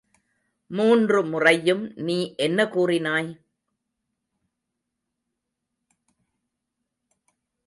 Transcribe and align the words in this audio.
மூன்று 0.71 1.25
முறையும் 1.25 1.91
நீ 1.95 2.33
என்ன 2.37 2.65
கூறினாய்? 2.65 3.29